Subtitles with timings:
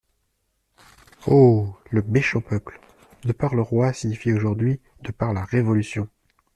[1.27, 1.75] Oh!
[1.91, 2.81] le méchant peuple!
[3.23, 6.09] De par le Roi signifie aujourd'hui de par la Révolution.